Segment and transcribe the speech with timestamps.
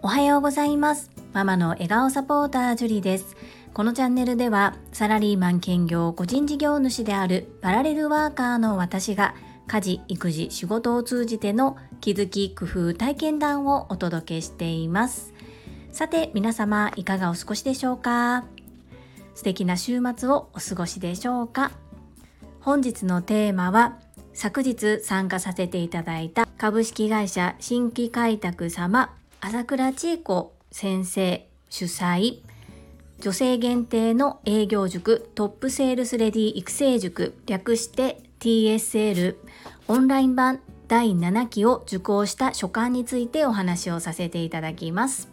[0.00, 1.10] おはようございます。
[1.32, 3.36] ママの笑顔サポータージュリです。
[3.74, 9.34] このチャンネルではサラリーマン兼業個人事業主であるパラレルワーカーの私が
[9.66, 15.34] 家事育児仕事を通じての気づき工夫体験談をお届けしています。
[15.90, 18.44] さて皆様いかがお過ごしでしょうか？
[19.34, 21.72] 素敵な週末をお過ごしでしょうか？
[22.60, 23.98] 本日のテーマは
[24.38, 32.38] 昨日参加させていただいた株式会社新規開拓様朝倉千恵子先生主催
[33.18, 39.34] 女性限定の営業塾トップセールスレディ育成塾略して TSL
[39.88, 45.28] オンライン版第7期を受講した所感についてお話をさせていただきます。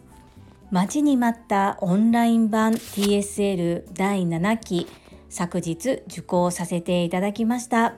[0.72, 4.88] 待ちに待ったオンライン版 TSL 第7期
[5.28, 7.94] 昨日受講させていただきました。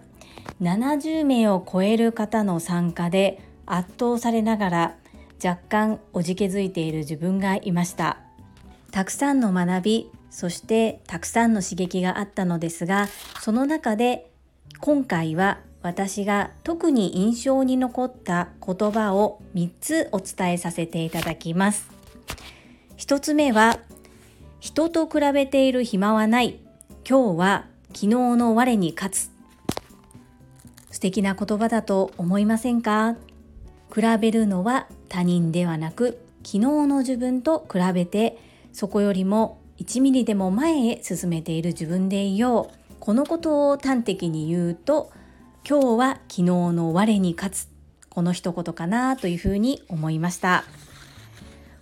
[0.60, 4.96] 70名を超える方の参加で圧倒されながら
[5.42, 8.18] 若干おじけづいている自分がいました。
[8.90, 13.08] たくさんの学び、そしてたくさんの刺激があったのですが、
[13.40, 14.30] その中で
[14.80, 21.88] 今回は私が特に印象に残った言葉を3つお伝えさせていただきます。
[22.96, 23.78] 1つ目は、
[24.60, 26.58] 人と比べている暇はない。
[27.08, 29.37] 今日は昨日の我に勝つ。
[30.90, 33.16] 素敵な言葉だと思いませんか？
[33.94, 38.38] 比べるのは他人ではなく、昨日の自分と比べて、
[38.72, 42.94] そこよりも1ミリでも前へ進めている自分でいよう。
[43.00, 45.12] このことを端的に言うと
[45.66, 47.68] 今日は昨日の我に勝つ
[48.08, 50.64] この一言かなというふうに思いました。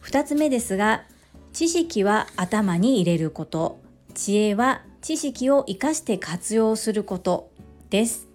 [0.02, 1.04] 2つ目ですが
[1.52, 3.80] 知識は頭に入れること。
[4.14, 7.50] 知恵は知識を生かして活用すること
[7.90, 8.28] です。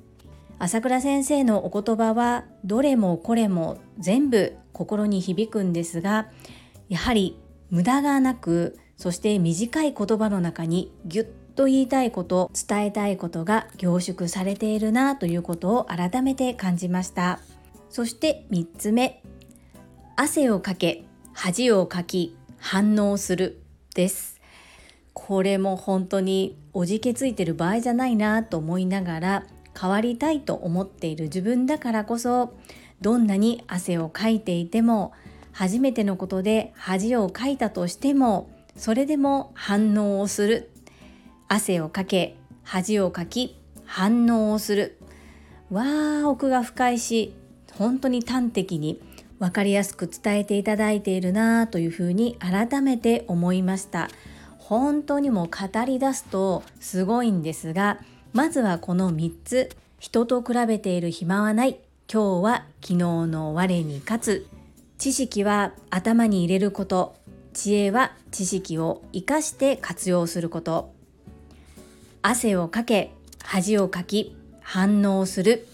[0.63, 6.27] 朝倉先生のお言葉はどれもこれも全部心に響くんですが
[6.87, 7.35] やはり
[7.71, 17.39] 無駄がなくそして短い言葉の中にぎゅっと言いたいこと伝えたいことが凝縮されているなということを改めて感じました。
[17.89, 19.23] そして3つ目
[20.15, 23.63] 汗をかけ恥をかき反応する
[23.95, 24.39] です。
[25.13, 29.43] これも本当におじけついてる場合じゃないなと思いながら
[29.79, 32.53] 変わりたいと思っている自分だからこそ
[33.01, 35.13] どんなに汗をかいていても
[35.51, 40.71] 初めてのことで恥をかいたとしてもそれでも反応をする。
[41.47, 44.97] 汗をかけ恥をかき反応をする。
[45.69, 47.33] わー奥が深いし
[47.73, 49.01] 本当に端的に
[49.39, 54.09] 分かりやすく伝えていただいているなというふうに改めて思いました。
[54.59, 57.99] 本当にも語り出すとすごいんですが
[58.33, 59.69] まずはこの3つ。
[59.99, 61.79] 人と比べている暇はない。
[62.11, 62.95] 今日は昨日
[63.27, 64.47] の我に勝つ。
[64.97, 67.15] 知識は頭に入れること。
[67.51, 70.93] 知恵は知識を生かして活用すること。
[72.21, 73.11] 汗をかけ
[73.43, 75.67] 恥をかき反応する。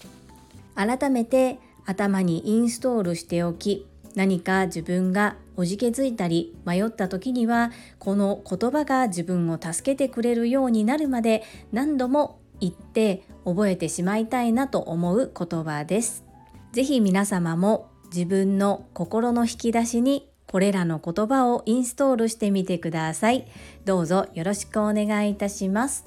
[0.74, 3.86] 改めて頭にインストールしておき
[4.16, 16.24] 何か自分がおじけづいたり迷った時にはこの言葉が自分を助けてくれるようになるまで何度も言って覚えてしまいたいなと思う言葉です。
[16.72, 23.46] ぜひ皆様も自分の心の引き出しにこれらの言葉をインストールしてみてください。
[23.84, 26.06] どうぞよろしくお願いいたします。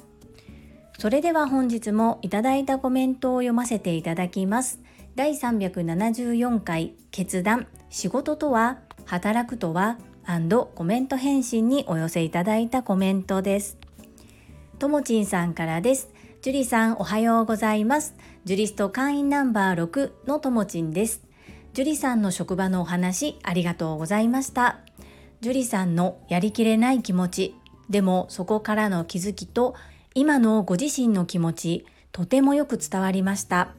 [0.98, 4.80] それでは本日もいただいたコメントを読ませていただきます。
[5.16, 9.98] 第374回決断仕事とは働くとは
[10.76, 13.78] コメント返信にお寄せいただいたコメントです。
[14.80, 16.10] ともちんさんからです。
[16.42, 18.16] ジュリさんおはようございます。
[18.46, 21.22] ジュリスト会員ナンバー6のともちんです。
[21.74, 24.80] ジュリさんの職場のお話ありがとうございました。
[25.42, 27.56] ジュリさんのやりきれない気持ち、
[27.92, 29.76] でもそこからの気づきと
[30.16, 33.76] 今のご自身の気持ち、とてもよく伝わりました。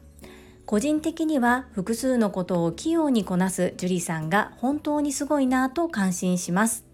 [0.65, 6.85] 個人的には複数のことを器用にこなす樹里さんが本当にすごいなと感心します。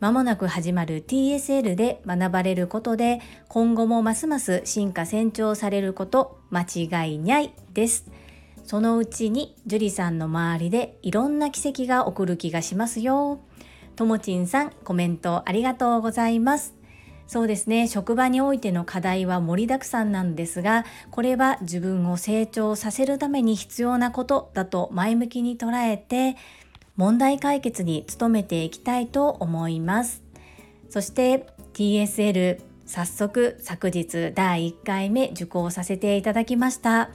[0.00, 8.06] まもなく始まる TSL で学ばれることで今後もますます進化成長されること間違いないです。
[8.64, 13.40] そのうちに樹里さんの周りでいろんな奇跡が起こる気がしますよ。
[13.96, 16.78] ともちんさんコメントありがとうございます。
[17.26, 26.36] そうですね職場においての課題は盛りだくさんなんですがこれは自分を成長させるために必要なことだと前向きに捉えて
[26.98, 30.24] 問題解決に努めていきたいと思います。
[30.90, 37.10] そして TSL 早速昨日第1回目受講させていただきました。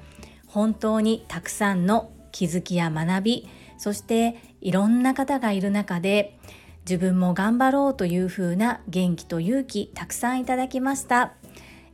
[0.48, 6.40] 本当にたくさんの気づきや学びそしていろんな方がいる中で
[6.86, 11.34] 自分も頑張ろうというふうな元気と勇気たくさんいただきました。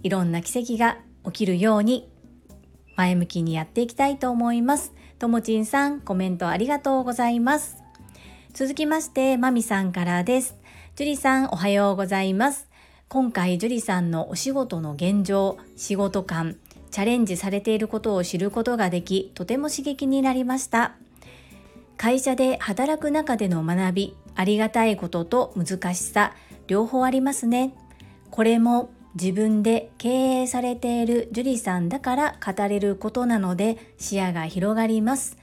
[0.03, 2.11] いろんな奇跡が起きるように
[2.95, 4.93] 前向きにやっていきたいと思います。
[5.17, 7.78] ともちんさんコメントありがとうございます。
[8.51, 10.57] 続きましてまみさんからです。
[10.95, 12.67] ジュリさんおはようございます。
[13.07, 16.57] 今回ジュリさんのお仕事の現状仕事感
[16.91, 20.95] チャレンジされていることを知ることができとても刺激になりました。
[21.95, 26.33] 会社で働く中での学びありがたいことと難しさ
[26.67, 27.73] 両方ありますね。
[28.31, 30.09] これも自分で経
[30.41, 35.37] 営されているジュリさんだから語れることなので視野が広がります。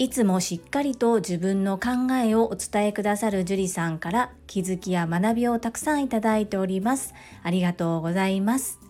[0.00, 7.12] いつもしっかりと自分の考えをお伝えくださるジュリさんから気づきや学びをたくさんいただいております。
[7.42, 8.80] ありがとうございます。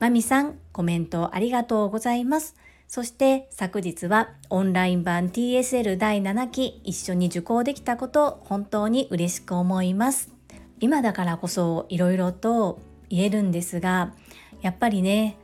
[0.00, 2.56] まみさんコメントありがとうございます。
[2.88, 10.30] そして昨日はオンライン版 TSL 第7期一緒に受講できたことを本当に嬉しく思います。
[10.78, 14.12] 今だからこそいろいろと言えるんですが
[14.60, 15.38] やっぱりね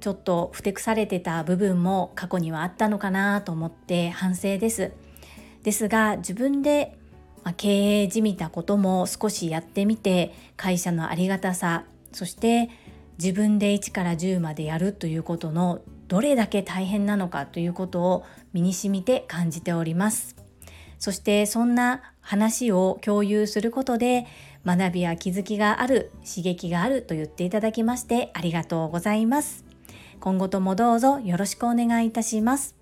[0.00, 4.92] ちょっとふてくされてた部分も過去にはあったのかなと思って反省です。
[5.62, 6.98] ですが自分で
[7.56, 12.70] 経営じみたことも少しやってみて会社のありがたさそして
[13.18, 20.36] 自分で1から10までやるということのどれだけ大変なのかということを身にしみて感じております。
[20.98, 24.26] そしてそんな話を共有することで
[24.64, 29.63] 学びや気づきがある刺激があると言っていただきましてありがとうございます。
[30.24, 32.74] 今後ともどうぞよろしくお願いいたします。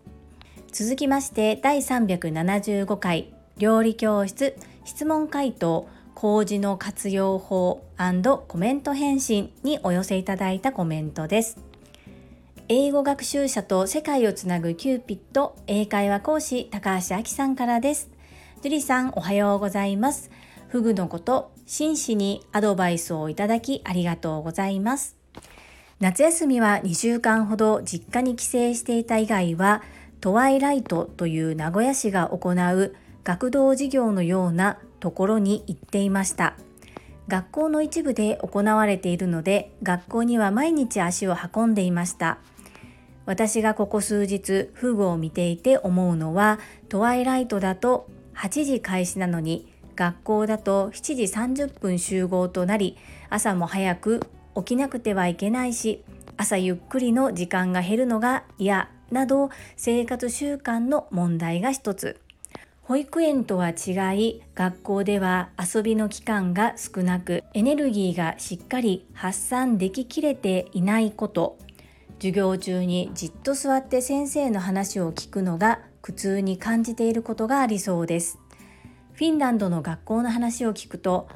[0.70, 7.82] 続きまして第375回料理教室質問回答麹の活用法
[8.46, 11.58] コメント返信にお寄せいただいたコメントです。
[12.68, 18.08] 英語学習者と世界をつなぐキューピット英会話講師高橋明さんからです。
[18.62, 20.30] ジュリさんおはようございます。
[20.68, 25.21] フグのこと真摯にアドバイスをいただきありがとうございます。
[26.02, 29.84] 夏休みは2週間ほど実家に帰省していた以外は
[30.20, 36.56] トワイライトという名古屋市が行う学童事業のようなところに行っていました。
[37.28, 42.38] 学校の一部で行われているので学校には毎日足を運んでいました。
[43.24, 46.58] 私がここ数日フグを見ていて思うのは
[46.88, 51.22] トワイライトだと8時開始なのに学校だと7時
[51.62, 52.96] 30分集合となり
[53.30, 54.20] 朝も早く
[54.56, 56.04] 起きなくてはいけないし
[56.36, 62.20] 朝ゆっくりの時間が減るのが嫌など生活習慣の問題が一つ。
[62.82, 71.58] 保育園とは違い学校では遊びの期間が少なくエネルギーがしっかり発散でききれていないこと。
[72.18, 78.38] 授業中にじっと座って先生の話を聞くのが苦痛に感じていることがありそうです。
[79.12, 81.28] フィンランドの学校の話を聞くと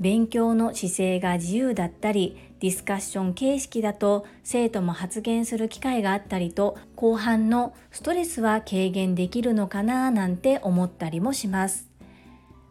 [0.00, 11.88] 勉強の姿勢が自由だったりディスカッション形式だと生徒も発言する機会があったりと後半のストレスは軽減できるのかななんて思ったりもします。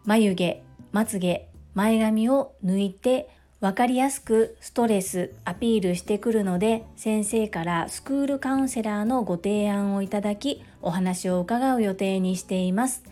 [0.05, 3.29] 眉毛まつげ前髪を抜いて
[3.59, 13.03] 分かりやすくストレスアピールしてくるので先生からスクールカウンセラーのご提案をいただきお話を伺う予定にしています。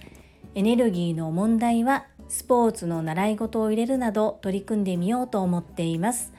[0.54, 6.35] エネルギーの問題はスポーツの習い事を入れるなど取り組んでみようと思っています。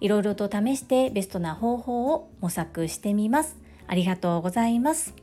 [0.00, 3.56] いろいろと試してベストな方法を模索してみます。
[3.86, 5.14] ありがとうございます。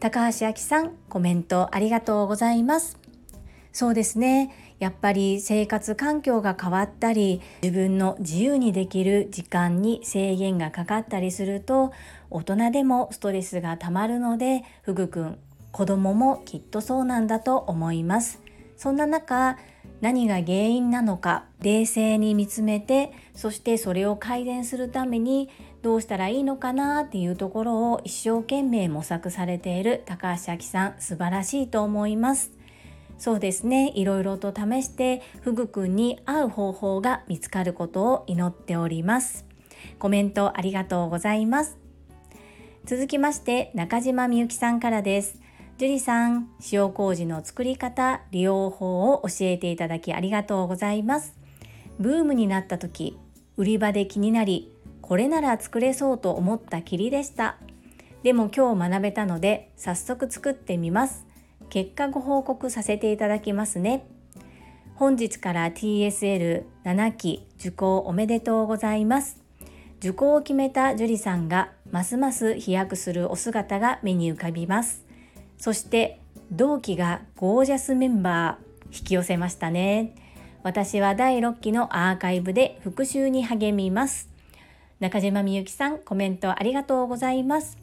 [0.00, 2.98] 高橋明さんコメントありがとうございます。
[3.72, 4.54] そうですね。
[4.78, 11.92] やっぱり生活環境が変わったり自分の自由にできる時間に制限がかかったりすると
[12.30, 15.38] 大人でもストレスがたまるのでふぐくん
[15.72, 18.40] 子供もきっとそうなんだと思います。
[18.76, 19.56] そんな中
[20.04, 25.48] 何が原因なのか冷静に見つめてそしてそれを改善するために
[25.80, 30.94] どうしたらいいのかなっていうところを一生懸命模索されている高橋明さん。
[30.98, 32.52] 素晴らしいと思います。
[33.16, 33.92] そうですね。
[33.94, 39.46] いろいろと試してフグくんに合う方法が見つかることを祈っております。
[39.98, 41.78] コメントありがとうございます。
[42.84, 45.43] 続きまして中島みゆきさんからです。
[45.76, 51.36] 樹里さん塩麹の作り方利用法を教えていただきありがとうございます。
[51.98, 53.18] ブームになった時
[53.56, 57.56] 売り場で気になりこれなら作れそうと思ったきりでした。
[58.22, 61.26] でも今日学べたので早速作ってみます。
[61.70, 64.06] 結果ご報告させていただきますね。
[64.94, 69.42] 本日から TSL7 期受講おめでとうございます。
[69.98, 75.03] 受講を決めた樹里さんがますます飛躍するお姿が目に浮かびます。
[75.64, 76.20] そして
[76.52, 80.14] 同期がゴージャスメンバー引き寄せましたね。
[80.62, 84.28] 私は第6期のアーカイブで復習に励みます。
[85.00, 87.78] 中島みゆきさんコメントありがとうございます。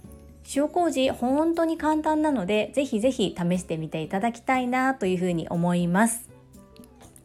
[0.56, 6.30] 塩麹本当に簡単なのでぜひぜひ試してみていただきたいなというふうに思います。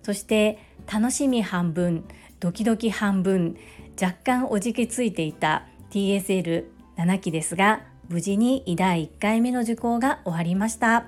[0.03, 0.59] そして
[0.91, 2.03] 楽しみ半分
[2.41, 3.59] ドキドキ半分
[4.01, 11.07] 若干おじけついていた TSL7 期ですが無事に第1回目の受講が終わりました。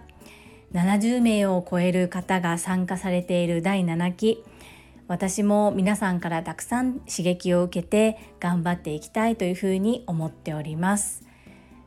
[0.73, 4.43] 70名を超える方が参加されている第7期。
[5.07, 11.25] 私も皆さんからたくさん刺激を受けて頑張っていきたいというふうに思っております。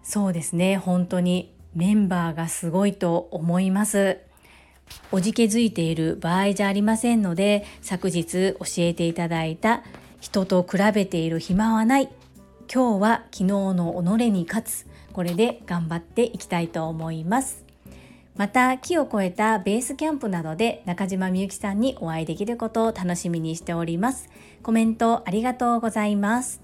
[0.01, 0.77] そうですね。
[0.77, 4.17] 本当にメンバーがすごいと思います。
[5.11, 9.83] おじけづいている場合じゃありませんので昨日教えていただいた
[10.19, 12.09] 人と比べている暇はない。
[12.73, 14.90] 今日は昨日の己に勝つ。
[15.13, 17.63] これで頑張っていきたいと思います。
[18.35, 24.29] また木を越えたベースキャンプなどで中島みゆきさんにお会いできることを楽しみにしております。
[24.63, 26.61] コメントありがとうございます。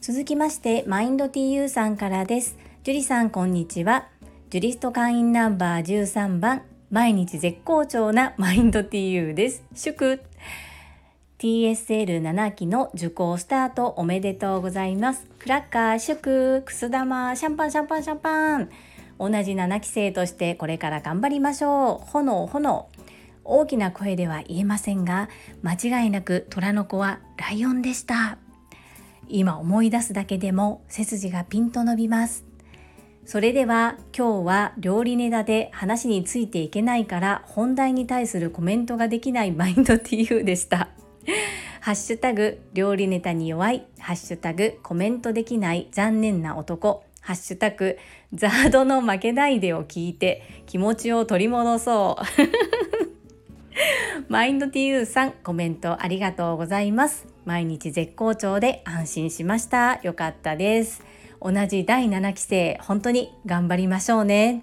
[0.00, 2.58] 続きましてマインド TU さんからです。
[2.84, 4.08] ジュリさんこんにちは。
[4.50, 9.64] ジュリスト会員ナンバー13番毎日絶好調なマインド TU です。
[9.74, 10.20] 祝。
[11.42, 15.26] TSL7 期の受講スタートおめでとうございます。
[15.40, 17.34] クラッカー祝くす玉。
[17.34, 18.70] シャンパンシャンパンシャンパン。
[19.18, 22.10] 同じ7期生としてこれから頑張りましょう。
[22.12, 22.88] 炎炎。
[23.42, 25.28] 大きな声では言えませんが
[25.62, 28.38] 間違いなく虎の子はライオンでした。
[29.26, 32.44] 今思い出すだけでも背筋がピンと伸びます。
[33.26, 41.01] それでは今日は料理ネタで話についていけないから本題に対するコメントができないマインド TU でした。
[41.80, 43.86] ハッシュタグ料理ネタに弱い。
[43.98, 45.88] ハッシュタグコメントできない。
[45.90, 47.04] 残念な男。
[47.20, 47.98] ハッシュタグ
[48.34, 52.24] ザードの負けないでを聞いて気持ちを取り戻そう。
[54.28, 57.26] マインド TU さんコメントありがとうございます。
[57.44, 60.00] 毎日絶好調で安心しました。
[60.02, 61.02] よかったです。
[61.40, 64.62] 同じ第7期生本当に頑張りましょうね。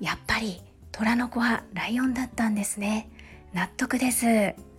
[0.00, 3.10] やっぱり虎の子はライオンだったんですね。
[3.52, 4.69] 納得です。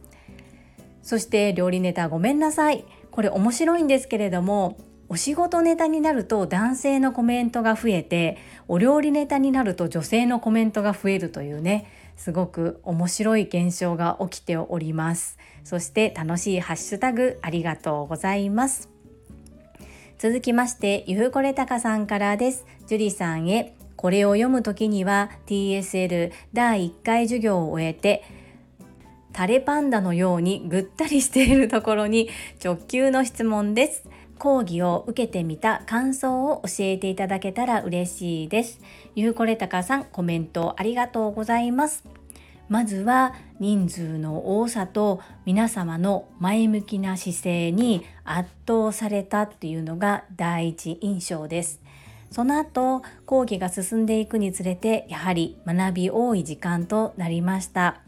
[1.01, 2.85] そして料理ネタごめんなさい。
[3.11, 4.77] これ面白いんですけれども
[5.09, 8.37] お仕事ネタになると男性のコメントが増えて
[8.69, 15.37] お料理ネタになると女性のコメントが増えるというねすごく面白い現象が起きております。
[15.63, 18.89] そして楽しいハッシュタグありがとうございます。
[20.17, 22.65] 続きましてゆふこれたかさんからです。
[22.87, 28.23] ジュリさんへこれを読む時には TSL 第1回授業を終えて
[29.33, 32.29] タレパンダのようにぐったりしているところに
[32.63, 34.09] 直球の質問です
[34.41, 38.79] 講義を受けてみた感想を教えていただけたら嬉しいです。
[39.13, 42.03] ゆうこれたかさんコメントありがとうございます。
[42.67, 51.79] まずは人数の多さと皆様の前向きな姿勢に圧倒されたっていうのが第一印象です。
[52.31, 58.01] その後講義が進んでいくにつれてやはり学び多い時間となりました。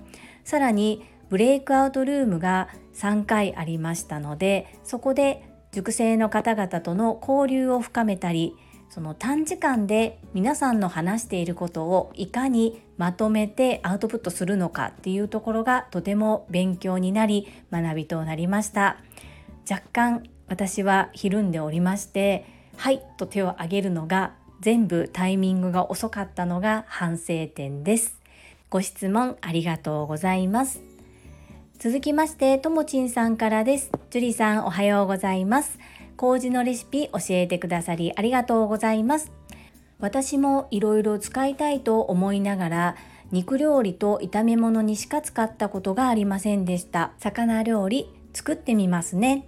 [0.44, 8.56] さらにブレイクアウトルームが3回ありましたのでそこで塾生の方々との交流を深めたり
[8.90, 18.98] その短時間で皆さんの話していることをいかにまとめてアウトプットするのかっていうところがとても勉強になり学びとなりました。
[19.68, 22.46] 若干私はひるんでおりまして
[22.78, 28.22] はいと手を挙げるのが全部タイミングが遅かったのが反省点です。
[28.70, 30.93] ご質問ありがとうございます。
[31.80, 33.92] 続きまして、ともちんさんからです。
[34.10, 35.80] ジュリさんおはようございます。
[36.16, 39.32] 麹のレシピ教えてくださりありがとうございます。
[40.00, 42.96] 私もいろいろ使いたいと思いながら、
[43.32, 47.12] 肉料理と炒め物にしか使ったことがありませんでした。
[47.18, 49.46] 魚料理作ってみますね。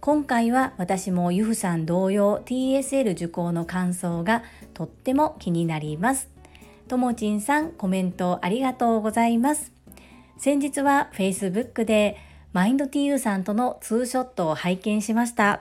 [0.00, 6.30] 今回は私もゆふさん同様 TSL 受講の感想がとっても気になります。
[6.88, 9.72] ともちんさんコメントありがとうございます。
[10.40, 12.16] 先日は Facebook で
[12.54, 15.60] マインド TU さんとのツーショットを拝見しました。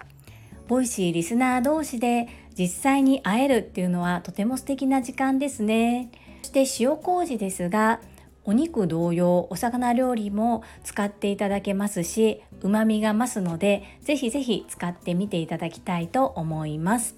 [0.69, 6.11] ボイシーリスナー同士で実際に会えるっていうのはとても素敵な時間ですね。
[6.43, 7.99] そして塩麹ですが、
[8.45, 17.17] お肉同様お魚料理も使っていただけますし、旨味が増すので、ぜひぜひ使ってみていただきたいと思います。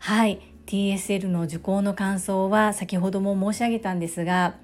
[0.00, 4.56] はい、TSL の受講の感想は先ほども申し上げたんですが、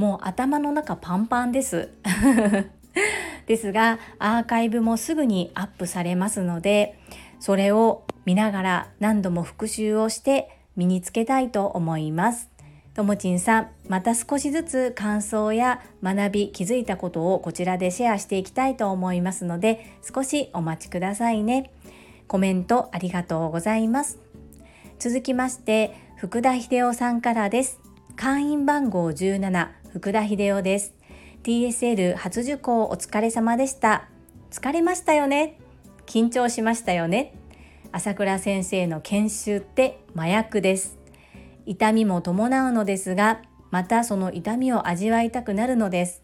[0.00, 1.90] もう頭の中パンパンです。
[3.44, 6.98] ですがアーカイブもすぐにアップされますので
[7.38, 12.48] それを見ながら何度も復習をして身につけたいと思います。
[12.94, 21.72] ともちんさんまた少しずつ感想や学び気づいたことをこちらでシェアしていきたいと思いますので少しお待ちくださいね。
[22.26, 24.18] コメントありがとうございます。
[24.98, 27.80] 続きまして福田秀夫さんからです。
[28.16, 30.94] 会員番号17福田秀夫です。
[31.42, 34.08] TSL 初受講お疲れ様でした。
[34.52, 35.58] 疲れましたよね。
[36.06, 37.34] 緊張しましたよね。
[37.90, 40.96] 朝倉先生の研修って麻薬です。
[41.66, 43.42] 痛みも伴うのですが
[43.72, 46.22] またその痛みを味わいたくなるのです。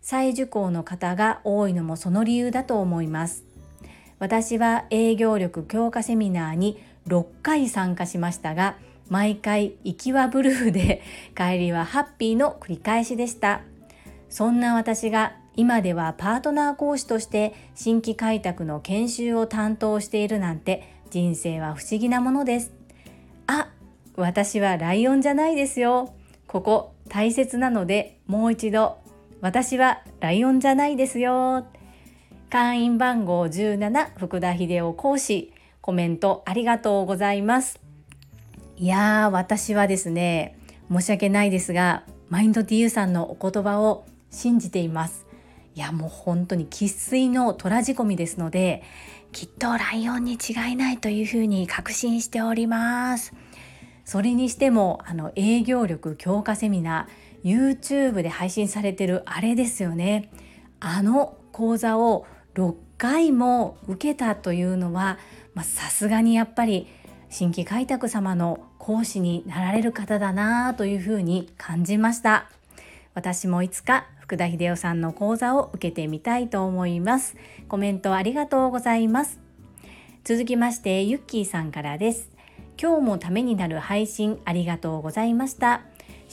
[0.00, 3.44] 再受講の方が多いのもその理由だと思います。
[4.20, 8.76] 私は営業力強化セミナーに6回参加しましたが
[9.10, 11.02] 毎回行きはブルーで
[11.36, 13.60] 帰りはハッピーの繰り返しでした。
[14.28, 22.72] そんな私が今ではパートナー講師として新規開拓の研修を担当しているなんて人生は不思議なものです。
[23.48, 23.68] あ
[24.16, 26.14] 私はライオンじゃないですよ。
[26.46, 28.98] ここ大切なのでもう一度
[29.40, 31.66] 私はライオンじゃないですよ。
[32.48, 35.52] 会員番号17福田秀夫講師。
[35.80, 37.89] コメントありがとうございます。
[38.80, 40.56] いやー私はですね
[40.90, 45.26] 申し訳ないですがマインド TU さんのお言葉を信じています。
[45.74, 48.82] いやもう本当に生粋の虎仕込みですので
[49.32, 53.34] きっとライオンに違いないというふうに確信しております。
[54.06, 60.30] それにしてもあの営業力強化セミナー YouTube で配信されてるあれですよね。
[60.80, 65.18] あの講座を6回も受けたというのは
[65.64, 66.86] さすがにやっぱり
[67.28, 72.50] 新規開拓様の講師になられる方だなというふうに感じました。
[73.14, 77.36] 私もいつか福田秀夫さんの講座を受けてみたいと思います。
[77.68, 79.38] コメントありがとうございます。
[80.24, 82.30] 続きましてゆっきーさんからです。
[82.80, 85.82] 今日もためになる配信ありがとうございました。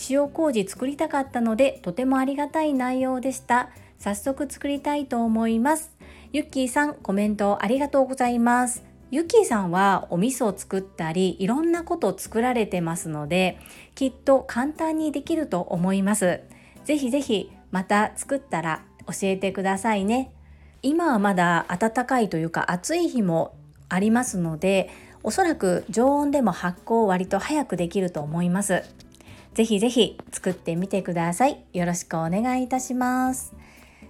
[0.10, 3.69] 塩麹作りたかったのでとてもありがたい内容でした。
[4.00, 5.91] 早速作りたいと思います。
[6.32, 8.87] ゆっきーさんコメントありがとうございます。
[9.10, 13.58] ゆきさんはお味噌を作ったりいろんなことを作られてますので
[13.96, 16.41] きっと簡単にできると思います。
[16.84, 20.32] ぜひぜひまた作ったら教えてくださいね。
[20.82, 23.56] 今はまだ暖かいというか暑い日も
[23.89, 24.89] ありますので
[25.24, 28.84] おそらく常温でも発酵割と早くできると思います。
[29.54, 31.63] ぜひぜひ作ってみてください。
[31.72, 33.54] よろしくお願いいたします。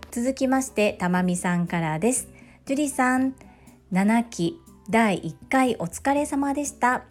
[0.10, 2.30] 続きましてたまみさんからです。
[2.66, 3.36] 樹里さん
[3.94, 7.04] 7期第1回お疲れ様でした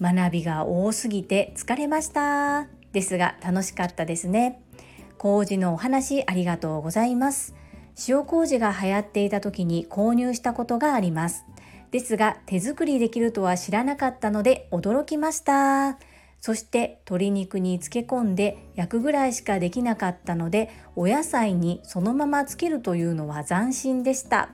[0.00, 4.62] 学びが多すぎて疲れましたですが楽しかったですね
[5.18, 7.54] 麹のお話ありがとうございます。
[8.08, 11.44] 塩麹が流行っていた時に購入したことがあります。
[11.90, 15.98] ですが手作りできるとは知らなかったので驚きました。
[16.40, 24.50] そして鶏肉に漬け込んで焼くぐらいしかできなかったのでお野菜にそのままつけるというのは斬新でした。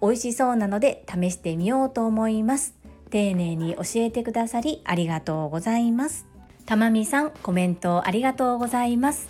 [0.00, 2.74] 美味しそうなので試してみようと思います。
[3.10, 6.26] 丁寧に教えてくださりありがとうございます。
[6.66, 9.28] たまみさんコメントありがとうございます。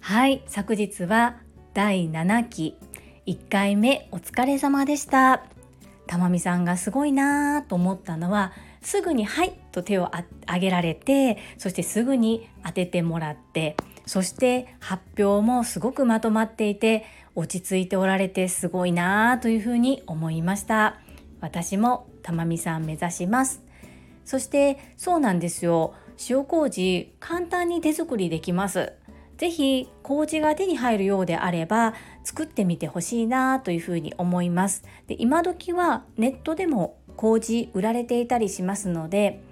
[0.00, 1.36] はい昨日は
[1.74, 2.76] 第7期
[3.26, 5.44] 1回目お疲れ様でした
[6.06, 8.52] たまみさんがすごいなと思ったのは
[8.82, 10.26] すぐに「はい」と手を挙
[10.62, 17.04] げられてそしてすぐに当ててもらってそして発表もすごくまとまっていて
[17.40, 21.00] 落ち着いておられてすごいなというふうに思いました。
[21.40, 23.62] 私もたまみさん目指します。
[24.26, 25.94] そしてそうなんですよ。
[26.28, 28.92] 塩麹簡単に手作りできます。
[29.38, 34.84] ぜひ麹が手に入るようであれば作ってみてほしいなというふうに思います。
[35.06, 39.42] で今時はネットでも麹売られていたりしますので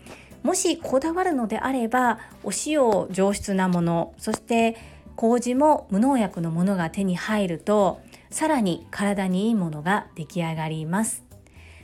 [0.43, 4.77] もしこだわるのであればお塩上質なものそして
[5.19, 8.01] 麹も無農薬のものが手に入ると
[8.31, 11.25] さらに体にいいものが出来上がります。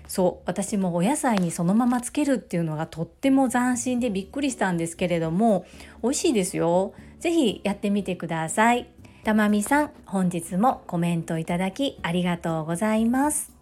[0.07, 5.65] そう私もお野菜にそのままつけるっていうのがとっても斬新でびっくりしたんですけれども
[6.03, 6.95] 美味しいですよ。
[7.19, 8.89] ぜひやってみてください。
[9.25, 13.53] たまみさん本日もコメントいただきありがとうございます。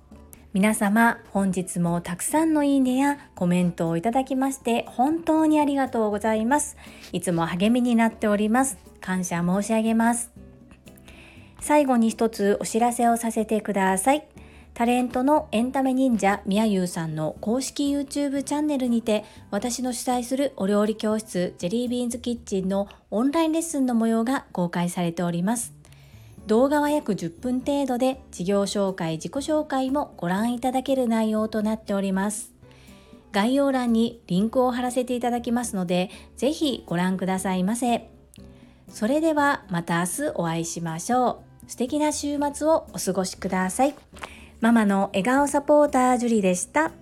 [0.53, 6.77] 皆様本日もたくさんのいいねやコメントをいただきまして本当にありがとうございます。
[7.13, 8.92] いつも励みになっております。
[9.03, 10.31] 感謝申し上げます
[11.61, 14.27] 最後に一つお知らせをさせてください
[14.75, 25.75] タレントのエンタメ忍者みやゆうさんの公式 YouTube チャンネルにて私の主催するお料理教室ジェリービーンズキッチンのオンラインレッスンの模様が公開されております。
[26.47, 32.53] 動画は約10分程度で事業紹介、自己紹介もご覧いただける内容となっております。
[33.31, 38.12] 概要欄にリンクを貼らせていただきますので、ぜひご覧くださいませ。
[38.93, 41.71] それではまた明日お会いしましょう。
[41.71, 43.95] 素敵な週末をお過ごしください。
[44.61, 46.93] ママの笑顔サポータージュリでした。